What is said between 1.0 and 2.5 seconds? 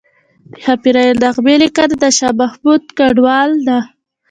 نغمې لیکنه د شاه